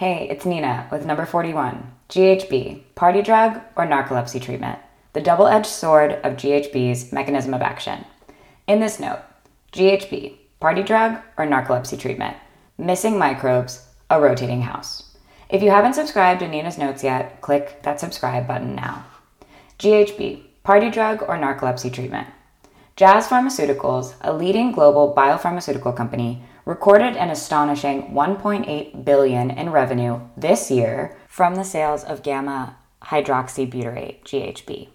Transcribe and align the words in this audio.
Hey, 0.00 0.28
it's 0.30 0.46
Nina 0.46 0.88
with 0.90 1.04
number 1.04 1.26
41 1.26 1.92
GHB, 2.08 2.94
party 2.94 3.20
drug 3.20 3.60
or 3.76 3.86
narcolepsy 3.86 4.40
treatment, 4.40 4.78
the 5.12 5.20
double 5.20 5.46
edged 5.46 5.66
sword 5.66 6.12
of 6.24 6.38
GHB's 6.38 7.12
mechanism 7.12 7.52
of 7.52 7.60
action. 7.60 8.06
In 8.66 8.80
this 8.80 8.98
note, 8.98 9.20
GHB, 9.74 10.38
party 10.58 10.82
drug 10.82 11.20
or 11.36 11.46
narcolepsy 11.46 12.00
treatment, 12.00 12.34
missing 12.78 13.18
microbes, 13.18 13.86
a 14.08 14.18
rotating 14.18 14.62
house. 14.62 15.18
If 15.50 15.62
you 15.62 15.68
haven't 15.68 15.96
subscribed 15.96 16.40
to 16.40 16.48
Nina's 16.48 16.78
notes 16.78 17.04
yet, 17.04 17.42
click 17.42 17.82
that 17.82 18.00
subscribe 18.00 18.48
button 18.48 18.74
now. 18.74 19.04
GHB, 19.78 20.44
party 20.62 20.88
drug 20.88 21.20
or 21.20 21.36
narcolepsy 21.36 21.92
treatment. 21.92 22.26
Jazz 22.96 23.26
Pharmaceuticals, 23.28 24.14
a 24.22 24.32
leading 24.32 24.72
global 24.72 25.14
biopharmaceutical 25.14 25.94
company, 25.94 26.42
recorded 26.64 27.16
an 27.16 27.30
astonishing 27.30 28.12
1.8 28.12 29.04
billion 29.04 29.50
in 29.50 29.70
revenue 29.70 30.20
this 30.36 30.70
year 30.70 31.16
from 31.28 31.54
the 31.54 31.64
sales 31.64 32.04
of 32.04 32.22
gamma 32.22 32.76
hydroxybutyrate 33.02 34.22
GHB. 34.24 34.88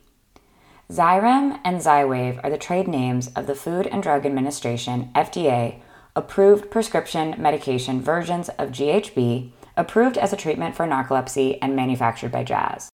Xyrem 0.91 1.59
and 1.63 1.81
Xywav 1.81 2.39
are 2.43 2.49
the 2.49 2.57
trade 2.57 2.87
names 2.87 3.29
of 3.35 3.47
the 3.47 3.55
Food 3.55 3.87
and 3.87 4.03
Drug 4.03 4.25
Administration 4.25 5.09
FDA 5.15 5.79
approved 6.15 6.69
prescription 6.69 7.35
medication 7.37 8.01
versions 8.01 8.49
of 8.49 8.69
GHB 8.69 9.51
approved 9.75 10.17
as 10.17 10.31
a 10.31 10.37
treatment 10.37 10.75
for 10.75 10.85
narcolepsy 10.85 11.57
and 11.61 11.75
manufactured 11.75 12.31
by 12.31 12.43
Jazz. 12.43 12.91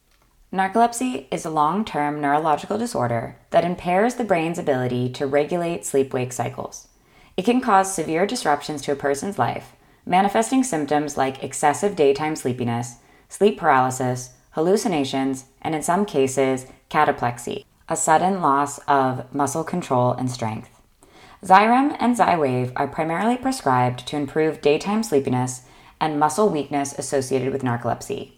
Narcolepsy 0.51 1.27
is 1.31 1.45
a 1.45 1.49
long 1.49 1.85
term 1.85 2.19
neurological 2.19 2.77
disorder 2.77 3.37
that 3.51 3.63
impairs 3.63 4.15
the 4.15 4.23
brain's 4.23 4.57
ability 4.57 5.09
to 5.09 5.27
regulate 5.27 5.85
sleep 5.85 6.13
wake 6.13 6.33
cycles. 6.33 6.87
It 7.37 7.45
can 7.45 7.61
cause 7.61 7.93
severe 7.93 8.25
disruptions 8.25 8.81
to 8.83 8.91
a 8.91 8.95
person's 8.95 9.39
life, 9.39 9.73
manifesting 10.05 10.63
symptoms 10.63 11.17
like 11.17 11.43
excessive 11.43 11.95
daytime 11.95 12.35
sleepiness, 12.35 12.95
sleep 13.29 13.57
paralysis, 13.57 14.31
hallucinations, 14.51 15.45
and 15.61 15.73
in 15.73 15.81
some 15.81 16.05
cases, 16.05 16.65
cataplexy, 16.89 17.63
a 17.87 17.95
sudden 17.95 18.41
loss 18.41 18.79
of 18.79 19.33
muscle 19.33 19.63
control 19.63 20.11
and 20.11 20.29
strength. 20.29 20.69
Xyrem 21.43 21.95
and 21.99 22.15
Xywav 22.15 22.73
are 22.75 22.87
primarily 22.87 23.37
prescribed 23.37 24.05
to 24.07 24.17
improve 24.17 24.61
daytime 24.61 25.01
sleepiness 25.01 25.63
and 25.99 26.19
muscle 26.19 26.49
weakness 26.49 26.93
associated 26.97 27.51
with 27.51 27.63
narcolepsy. 27.63 28.33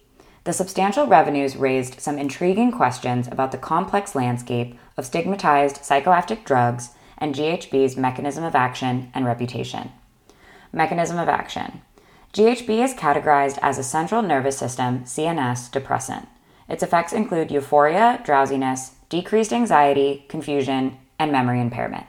The 0.45 0.53
substantial 0.53 1.07
revenues 1.07 1.55
raised 1.55 1.99
some 1.99 2.19
intriguing 2.19 2.71
questions 2.71 3.27
about 3.27 3.51
the 3.51 3.57
complex 3.57 4.13
landscape 4.13 4.77
of 4.97 5.05
stigmatized 5.05 5.77
psychoactive 5.77 6.43
drugs 6.43 6.91
and 7.23 7.33
GHB's 7.33 7.95
mechanism 7.95 8.43
of 8.43 8.53
action 8.53 9.09
and 9.13 9.25
reputation. 9.25 9.89
Mechanism 10.73 11.17
of 11.17 11.29
action 11.29 11.81
GHB 12.33 12.83
is 12.83 12.93
categorized 12.93 13.57
as 13.61 13.77
a 13.77 13.83
central 13.83 14.21
nervous 14.21 14.57
system 14.57 15.05
CNS 15.05 15.71
depressant. 15.71 16.27
Its 16.67 16.83
effects 16.83 17.13
include 17.13 17.49
euphoria, 17.49 18.19
drowsiness, 18.25 18.95
decreased 19.07 19.53
anxiety, 19.53 20.25
confusion, 20.27 20.97
and 21.17 21.31
memory 21.31 21.61
impairment. 21.61 22.05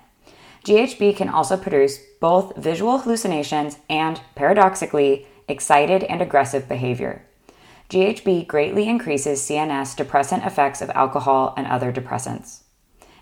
GHB 0.65 1.17
can 1.17 1.29
also 1.29 1.57
produce 1.57 2.01
both 2.21 2.57
visual 2.57 2.99
hallucinations 2.99 3.79
and, 3.89 4.21
paradoxically, 4.35 5.29
excited 5.47 6.03
and 6.05 6.21
aggressive 6.21 6.69
behavior. 6.69 7.23
GHB 7.89 8.49
greatly 8.49 8.89
increases 8.89 9.43
CNS 9.43 9.95
depressant 9.95 10.45
effects 10.45 10.83
of 10.83 10.91
alcohol 10.91 11.55
and 11.57 11.69
other 11.69 11.93
depressants. 11.93 12.64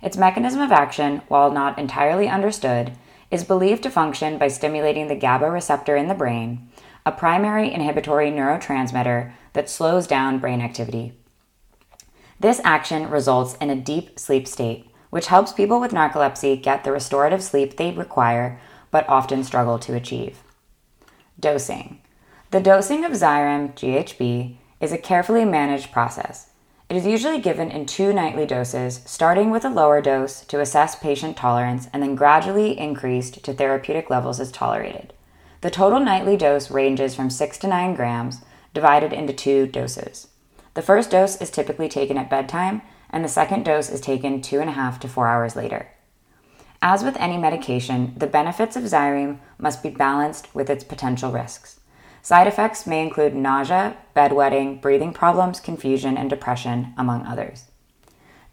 Its 0.03 0.17
mechanism 0.17 0.61
of 0.61 0.73
action, 0.73 1.23
while 1.29 1.51
not 1.51 1.79
entirely 1.79 2.29
understood, 2.29 2.93
is 3.31 3.45
believed 3.45 3.83
to 3.83 3.91
function 3.91 4.37
by 4.37 4.49
stimulating 4.49 5.09
the 5.09 5.17
GABA 5.17 5.51
receptor 5.51 5.97
in 5.97 6.09
the 6.09 6.15
brain, 6.15 6.69
a 7.07 7.13
primary 7.13 7.73
inhibitory 7.73 8.31
neurotransmitter 8.31 9.33
that 9.53 9.71
slows 9.71 10.07
down 10.07 10.39
brain 10.39 10.61
activity. 10.61 11.15
This 12.39 12.61
action 12.65 13.09
results 13.09 13.57
in 13.61 13.71
a 13.71 13.77
deep 13.77 14.19
sleep 14.19 14.49
state, 14.49 14.91
which 15.11 15.29
helps 15.29 15.53
people 15.53 15.81
with 15.81 15.93
narcolepsy 15.93 16.61
get 16.61 16.85
the 16.85 16.93
restorative 16.93 17.43
sleep 17.43 17.77
they 17.77 17.93
require 17.93 18.61
but 18.91 19.09
often 19.09 19.45
struggle 19.45 19.79
to 19.79 19.95
achieve. 19.95 20.41
Dosing. 21.39 22.01
The 22.51 22.61
dosing 22.61 23.05
of 23.05 23.13
Xyrem 23.13 23.75
GHB 23.75 24.57
is 24.81 24.93
a 24.93 24.99
carefully 24.99 25.45
managed 25.45 25.93
process. 25.93 26.52
It 26.93 26.97
is 26.97 27.07
usually 27.07 27.41
given 27.41 27.71
in 27.71 27.87
two 27.87 28.13
nightly 28.13 28.45
doses, 28.45 29.01
starting 29.07 29.51
with 29.51 29.65
a 29.65 29.71
lower 29.71 30.03
dose 30.03 30.43
to 30.43 30.61
assess 30.61 30.95
patient 30.95 31.39
tolerance 31.39 31.89
and 31.91 32.03
then 32.03 32.15
gradually 32.15 32.79
increased 32.79 33.43
to 33.45 33.55
therapeutic 33.55 34.11
levels 34.11 34.39
as 34.39 34.53
tolerated. 34.53 35.15
The 35.63 35.71
total 35.71 36.01
nightly 36.01 36.37
dose 36.37 36.71
ranges 36.71 37.15
from 37.15 37.31
6 37.31 37.57
to 37.61 37.67
9 37.67 37.95
grams, 37.95 38.43
divided 38.75 39.15
into 39.15 39.33
two 39.33 39.67
doses. 39.67 40.29
The 40.75 40.83
first 40.83 41.11
dose 41.11 41.41
is 41.41 41.51
typically 41.51 41.89
taken 41.89 42.19
at 42.19 42.29
bedtime, 42.29 42.83
and 43.09 43.25
the 43.25 43.29
second 43.31 43.65
dose 43.65 43.89
is 43.89 44.03
taken 44.03 44.43
two 44.43 44.61
and 44.61 44.69
a 44.69 44.75
half 44.75 45.01
to 45.01 45.09
four 45.09 45.29
hours 45.29 45.57
later. 45.57 45.93
As 46.83 47.03
with 47.03 47.17
any 47.17 47.39
medication, 47.39 48.13
the 48.19 48.27
benefits 48.27 48.77
of 48.77 48.83
Xyrem 48.83 49.39
must 49.57 49.83
be 49.83 49.89
balanced 49.89 50.55
with 50.55 50.69
its 50.69 50.85
potential 50.85 51.33
risks. 51.33 51.81
Side 52.25 52.47
effects 52.47 52.87
may 52.87 53.03
include 53.03 53.35
nausea, 53.35 53.97
bedwetting, 54.15 54.81
breathing 54.81 55.13
problems, 55.13 55.59
confusion, 55.59 56.17
and 56.17 56.31
depression, 56.31 56.95
among 56.97 57.27
others. 57.27 57.65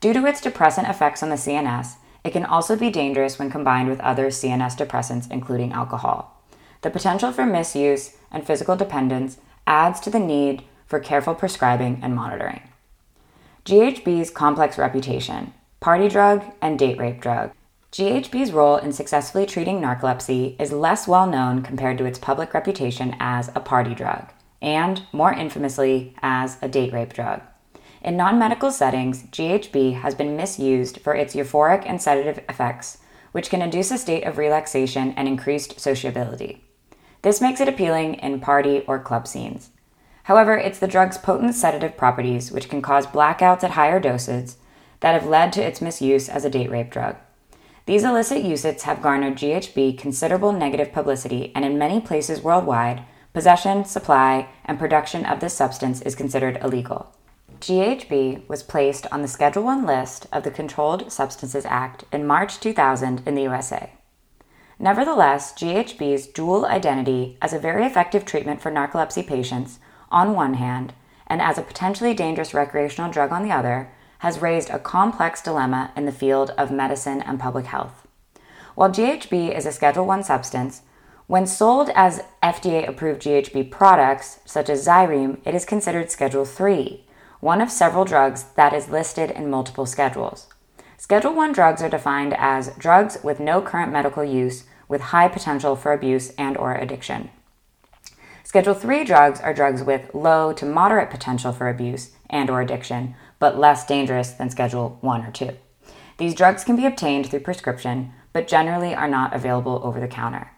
Due 0.01 0.11
to 0.13 0.25
its 0.25 0.41
depressant 0.41 0.87
effects 0.87 1.21
on 1.21 1.29
the 1.29 1.35
CNS, 1.35 1.97
it 2.23 2.31
can 2.31 2.45
also 2.45 2.75
be 2.75 2.89
dangerous 2.89 3.37
when 3.37 3.51
combined 3.51 3.87
with 3.87 3.99
other 3.99 4.27
CNS 4.27 4.75
depressants, 4.75 5.29
including 5.29 5.71
alcohol. 5.71 6.41
The 6.81 6.89
potential 6.89 7.31
for 7.31 7.45
misuse 7.45 8.15
and 8.31 8.45
physical 8.45 8.75
dependence 8.75 9.37
adds 9.67 9.99
to 10.01 10.09
the 10.09 10.19
need 10.19 10.63
for 10.87 10.99
careful 10.99 11.35
prescribing 11.35 11.99
and 12.01 12.15
monitoring. 12.15 12.61
GHB's 13.65 14.31
complex 14.31 14.79
reputation, 14.79 15.53
party 15.79 16.07
drug 16.07 16.43
and 16.59 16.79
date 16.79 16.97
rape 16.97 17.21
drug, 17.21 17.51
GHB's 17.91 18.51
role 18.51 18.77
in 18.77 18.93
successfully 18.93 19.47
treating 19.47 19.81
narcolepsy 19.81 20.55
is 20.61 20.71
less 20.71 21.07
well 21.07 21.25
known 21.25 21.63
compared 21.63 21.97
to 21.97 22.05
its 22.05 22.19
public 22.19 22.53
reputation 22.53 23.15
as 23.19 23.49
a 23.55 23.59
party 23.59 23.95
drug, 23.95 24.29
and, 24.61 25.01
more 25.11 25.33
infamously, 25.33 26.13
as 26.21 26.57
a 26.61 26.67
date 26.67 26.93
rape 26.93 27.13
drug. 27.13 27.41
In 28.03 28.15
non 28.15 28.37
medical 28.37 28.71
settings, 28.71 29.23
GHB 29.23 30.01
has 30.01 30.13
been 30.13 30.37
misused 30.37 31.01
for 31.01 31.15
its 31.15 31.33
euphoric 31.33 31.83
and 31.87 31.99
sedative 31.99 32.43
effects, 32.47 32.99
which 33.31 33.49
can 33.49 33.63
induce 33.63 33.89
a 33.89 33.97
state 33.97 34.23
of 34.23 34.37
relaxation 34.37 35.11
and 35.17 35.27
increased 35.27 35.79
sociability. 35.79 36.63
This 37.23 37.41
makes 37.41 37.59
it 37.59 37.67
appealing 37.67 38.15
in 38.15 38.39
party 38.39 38.83
or 38.85 38.99
club 38.99 39.27
scenes. 39.27 39.71
However, 40.23 40.55
it's 40.55 40.77
the 40.77 40.87
drug's 40.87 41.17
potent 41.17 41.55
sedative 41.55 41.97
properties, 41.97 42.51
which 42.51 42.69
can 42.69 42.83
cause 42.83 43.07
blackouts 43.07 43.63
at 43.63 43.71
higher 43.71 43.99
doses, 43.99 44.57
that 44.99 45.19
have 45.19 45.27
led 45.27 45.51
to 45.53 45.65
its 45.65 45.81
misuse 45.81 46.29
as 46.29 46.45
a 46.45 46.51
date 46.51 46.69
rape 46.69 46.91
drug. 46.91 47.15
These 47.89 48.03
illicit 48.03 48.43
usages 48.43 48.83
have 48.83 49.01
garnered 49.01 49.35
GHB 49.35 49.97
considerable 49.97 50.51
negative 50.51 50.93
publicity, 50.93 51.51
and 51.55 51.65
in 51.65 51.79
many 51.79 51.99
places 51.99 52.39
worldwide, 52.39 53.03
possession, 53.33 53.83
supply, 53.83 54.49
and 54.63 54.77
production 54.77 55.25
of 55.25 55.39
this 55.39 55.55
substance 55.55 55.99
is 56.03 56.13
considered 56.13 56.59
illegal. 56.61 57.11
GHB 57.59 58.47
was 58.47 58.61
placed 58.61 59.07
on 59.11 59.23
the 59.23 59.27
Schedule 59.27 59.63
1 59.63 59.87
list 59.87 60.27
of 60.31 60.43
the 60.43 60.51
Controlled 60.51 61.11
Substances 61.11 61.65
Act 61.65 62.03
in 62.11 62.27
March 62.27 62.59
2000 62.59 63.23
in 63.25 63.33
the 63.33 63.41
USA. 63.41 63.93
Nevertheless, 64.77 65.51
GHB's 65.53 66.27
dual 66.27 66.67
identity 66.67 67.39
as 67.41 67.53
a 67.53 67.59
very 67.59 67.87
effective 67.87 68.23
treatment 68.23 68.61
for 68.61 68.71
narcolepsy 68.71 69.25
patients, 69.25 69.79
on 70.11 70.35
one 70.35 70.53
hand, 70.53 70.93
and 71.25 71.41
as 71.41 71.57
a 71.57 71.63
potentially 71.63 72.13
dangerous 72.13 72.53
recreational 72.53 73.09
drug 73.09 73.31
on 73.31 73.41
the 73.41 73.51
other, 73.51 73.91
has 74.19 74.41
raised 74.41 74.69
a 74.69 74.79
complex 74.79 75.41
dilemma 75.41 75.91
in 75.95 76.05
the 76.05 76.11
field 76.11 76.51
of 76.57 76.71
medicine 76.71 77.21
and 77.21 77.39
public 77.39 77.65
health. 77.65 78.07
While 78.75 78.91
GHB 78.91 79.55
is 79.57 79.65
a 79.65 79.71
Schedule 79.71 80.05
1 80.05 80.23
substance, 80.23 80.83
when 81.27 81.45
sold 81.45 81.89
as 81.93 82.23
FDA 82.41 82.87
approved 82.87 83.21
GHB 83.21 83.69
products, 83.69 84.39
such 84.45 84.69
as 84.69 84.87
Xyrem, 84.87 85.39
it 85.45 85.53
is 85.53 85.65
considered 85.65 86.09
Schedule 86.09 86.45
3, 86.45 87.05
one 87.39 87.61
of 87.61 87.71
several 87.71 88.03
drugs 88.03 88.45
that 88.55 88.73
is 88.73 88.89
listed 88.89 89.31
in 89.31 89.49
multiple 89.49 89.85
schedules. 89.85 90.47
Schedule 90.97 91.33
1 91.33 91.53
drugs 91.53 91.81
are 91.81 91.89
defined 91.89 92.33
as 92.37 92.75
drugs 92.77 93.17
with 93.23 93.39
no 93.39 93.61
current 93.61 93.91
medical 93.91 94.23
use 94.23 94.65
with 94.87 95.01
high 95.01 95.27
potential 95.27 95.75
for 95.75 95.93
abuse 95.93 96.31
and 96.31 96.57
or 96.57 96.73
addiction. 96.75 97.29
Schedule 98.43 98.73
3 98.73 99.03
drugs 99.05 99.39
are 99.39 99.53
drugs 99.53 99.83
with 99.83 100.09
low 100.13 100.51
to 100.53 100.65
moderate 100.65 101.11
potential 101.11 101.53
for 101.53 101.69
abuse 101.69 102.11
and 102.29 102.49
or 102.49 102.59
addiction, 102.59 103.15
but 103.39 103.57
less 103.57 103.85
dangerous 103.85 104.31
than 104.31 104.49
Schedule 104.49 104.97
1 105.01 105.25
or 105.25 105.31
2. 105.31 105.51
These 106.17 106.35
drugs 106.35 106.63
can 106.63 106.75
be 106.75 106.85
obtained 106.85 107.27
through 107.27 107.39
prescription, 107.39 108.11
but 108.33 108.47
generally 108.47 108.93
are 108.93 109.07
not 109.07 109.33
available 109.33 109.81
over 109.83 109.99
the 109.99 110.07
counter. 110.07 110.51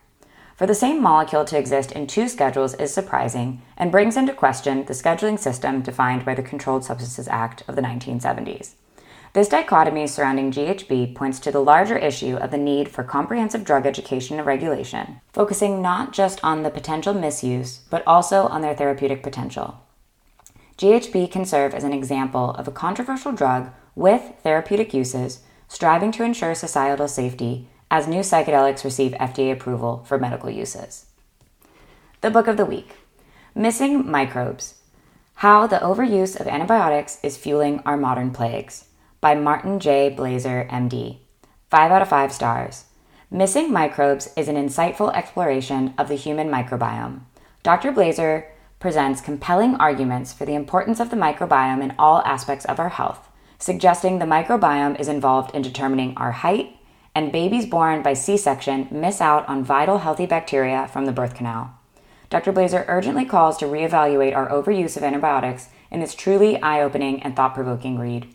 For 0.55 0.67
the 0.67 0.75
same 0.75 1.01
molecule 1.01 1.45
to 1.45 1.57
exist 1.57 1.91
in 1.91 2.05
two 2.05 2.27
schedules 2.27 2.75
is 2.75 2.93
surprising 2.93 3.61
and 3.77 3.91
brings 3.91 4.17
into 4.17 4.33
question 4.33 4.85
the 4.85 4.93
scheduling 4.93 5.39
system 5.39 5.81
defined 5.81 6.25
by 6.25 6.35
the 6.35 6.43
Controlled 6.43 6.83
Substances 6.83 7.27
Act 7.27 7.63
of 7.67 7.75
the 7.75 7.81
1970s. 7.81 8.73
This 9.33 9.47
dichotomy 9.47 10.07
surrounding 10.07 10.51
GHB 10.51 11.15
points 11.15 11.39
to 11.39 11.51
the 11.51 11.63
larger 11.63 11.97
issue 11.97 12.35
of 12.35 12.51
the 12.51 12.57
need 12.57 12.89
for 12.89 13.03
comprehensive 13.03 13.63
drug 13.63 13.85
education 13.85 14.37
and 14.37 14.45
regulation, 14.45 15.21
focusing 15.31 15.81
not 15.81 16.11
just 16.11 16.43
on 16.43 16.63
the 16.63 16.69
potential 16.69 17.13
misuse, 17.13 17.79
but 17.89 18.03
also 18.05 18.47
on 18.47 18.61
their 18.61 18.75
therapeutic 18.75 19.23
potential. 19.23 19.79
GHB 20.81 21.29
can 21.29 21.45
serve 21.45 21.75
as 21.75 21.83
an 21.83 21.93
example 21.93 22.55
of 22.55 22.67
a 22.67 22.71
controversial 22.71 23.31
drug 23.31 23.69
with 23.93 24.33
therapeutic 24.41 24.95
uses, 24.95 25.41
striving 25.67 26.11
to 26.13 26.23
ensure 26.23 26.55
societal 26.55 27.07
safety 27.07 27.69
as 27.91 28.07
new 28.07 28.21
psychedelics 28.21 28.83
receive 28.83 29.11
FDA 29.11 29.53
approval 29.53 30.03
for 30.07 30.17
medical 30.17 30.49
uses. 30.49 31.05
The 32.21 32.31
book 32.31 32.47
of 32.47 32.57
the 32.57 32.65
week 32.65 32.95
Missing 33.53 34.09
Microbes 34.09 34.79
How 35.35 35.67
the 35.67 35.77
Overuse 35.77 36.39
of 36.39 36.47
Antibiotics 36.47 37.19
is 37.21 37.37
Fueling 37.37 37.83
Our 37.85 37.95
Modern 37.95 38.31
Plagues 38.31 38.85
by 39.19 39.35
Martin 39.35 39.79
J. 39.79 40.09
Blaser, 40.17 40.67
MD. 40.67 41.19
5 41.69 41.91
out 41.91 42.01
of 42.01 42.07
5 42.07 42.31
stars. 42.31 42.85
Missing 43.29 43.71
Microbes 43.71 44.33
is 44.35 44.47
an 44.47 44.55
insightful 44.55 45.15
exploration 45.15 45.93
of 45.99 46.07
the 46.07 46.15
human 46.15 46.49
microbiome. 46.49 47.19
Dr. 47.61 47.91
Blaser 47.91 48.45
presents 48.81 49.21
compelling 49.21 49.75
arguments 49.75 50.33
for 50.33 50.43
the 50.43 50.55
importance 50.55 50.99
of 50.99 51.11
the 51.11 51.15
microbiome 51.15 51.83
in 51.83 51.93
all 51.99 52.21
aspects 52.23 52.65
of 52.65 52.79
our 52.79 52.89
health, 52.89 53.29
suggesting 53.59 54.17
the 54.17 54.25
microbiome 54.25 54.99
is 54.99 55.07
involved 55.07 55.55
in 55.55 55.61
determining 55.61 56.17
our 56.17 56.31
height, 56.31 56.75
and 57.13 57.31
babies 57.31 57.67
born 57.67 58.01
by 58.01 58.13
C 58.13 58.35
section 58.35 58.87
miss 58.89 59.21
out 59.21 59.47
on 59.47 59.63
vital 59.63 59.99
healthy 59.99 60.25
bacteria 60.25 60.89
from 60.91 61.05
the 61.05 61.11
birth 61.11 61.35
canal. 61.35 61.77
Dr. 62.31 62.51
Blaser 62.51 62.83
urgently 62.87 63.23
calls 63.23 63.57
to 63.57 63.65
reevaluate 63.65 64.35
our 64.35 64.49
overuse 64.49 64.97
of 64.97 65.03
antibiotics 65.03 65.69
in 65.91 65.99
this 65.99 66.15
truly 66.15 66.59
eye 66.61 66.81
opening 66.81 67.21
and 67.21 67.35
thought 67.35 67.53
provoking 67.53 67.99
read. 67.99 68.33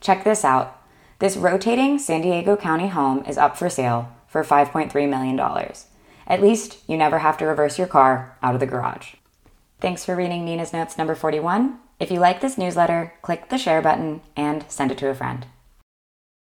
Check 0.00 0.24
this 0.24 0.44
out. 0.44 0.76
This 1.20 1.36
rotating 1.36 1.98
San 1.98 2.22
Diego 2.22 2.56
County 2.56 2.88
home 2.88 3.24
is 3.26 3.38
up 3.38 3.56
for 3.56 3.68
sale 3.68 4.10
for 4.26 4.42
$5.3 4.42 5.08
million. 5.08 5.38
At 6.26 6.42
least 6.42 6.78
you 6.88 6.96
never 6.96 7.18
have 7.18 7.36
to 7.38 7.46
reverse 7.46 7.78
your 7.78 7.86
car 7.86 8.36
out 8.42 8.54
of 8.54 8.60
the 8.60 8.66
garage. 8.66 9.14
Thanks 9.80 10.04
for 10.04 10.14
reading 10.14 10.44
Nina's 10.44 10.74
Notes 10.74 10.98
number 10.98 11.14
41. 11.14 11.78
If 11.98 12.10
you 12.10 12.20
like 12.20 12.42
this 12.42 12.58
newsletter, 12.58 13.14
click 13.22 13.48
the 13.48 13.56
share 13.56 13.80
button 13.80 14.20
and 14.36 14.62
send 14.68 14.92
it 14.92 14.98
to 14.98 15.08
a 15.08 15.14
friend. 15.14 15.46